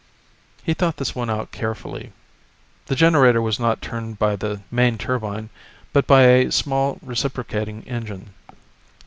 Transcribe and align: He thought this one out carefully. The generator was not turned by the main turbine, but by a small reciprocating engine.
He 0.63 0.73
thought 0.73 0.97
this 0.97 1.13
one 1.13 1.29
out 1.29 1.51
carefully. 1.51 2.11
The 2.87 2.95
generator 2.95 3.39
was 3.39 3.59
not 3.59 3.83
turned 3.83 4.17
by 4.17 4.35
the 4.35 4.61
main 4.71 4.97
turbine, 4.97 5.51
but 5.93 6.07
by 6.07 6.23
a 6.23 6.51
small 6.51 6.97
reciprocating 7.03 7.83
engine. 7.83 8.33